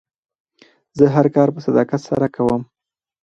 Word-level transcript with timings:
زه 0.97 1.05
هر 1.15 1.25
کار 1.35 1.47
په 1.55 1.59
صداقت 1.65 2.01
سره 2.09 2.27
کوم. 2.35 2.61